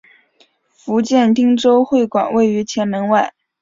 [0.71, 3.35] 福建汀州会馆位于前门外。